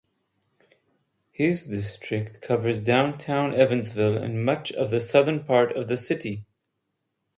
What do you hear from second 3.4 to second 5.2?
Evansville and much of the